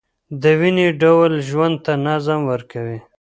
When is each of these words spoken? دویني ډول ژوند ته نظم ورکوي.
دویني 0.43 0.87
ډول 1.01 1.31
ژوند 1.49 1.75
ته 1.85 1.93
نظم 2.07 2.39
ورکوي. 2.51 2.97